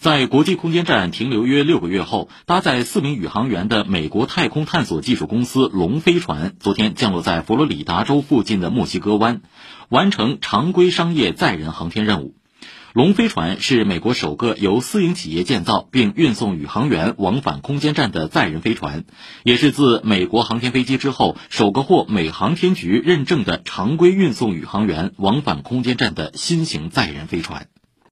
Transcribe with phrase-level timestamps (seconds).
[0.00, 9.42] 在国际空间站停留约六个月后搭载四名宇航员的美国太空探索技术公司龙飞船昨天降落在佛罗里达州附近的墨西哥湾
[9.90, 12.34] 完成常规商业载人航天任务。
[12.94, 19.04] 龙飞船是美国首个由私营企业建造并运送宇航员往返空间站的载人飞船
[19.44, 27.66] 也是自美国航天飞机之后首个获美航天局认证的常规运送宇航员往返空间站的新型载人飞船。